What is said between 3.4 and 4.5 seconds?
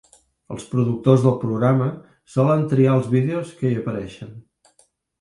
que hi apareixen.